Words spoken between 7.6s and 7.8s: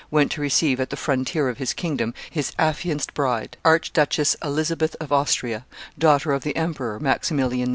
II.